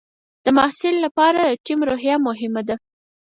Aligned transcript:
د 0.45 0.47
محصل 0.57 0.95
لپاره 1.05 1.39
د 1.45 1.51
ټیم 1.65 1.79
روحیه 1.89 2.15
مهمه 2.27 2.61
ده. 2.67 2.75